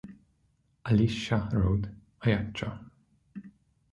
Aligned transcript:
A 0.87 0.93
Liscia 0.93 1.47
road, 1.53 1.83
Ajaccio 2.23 2.89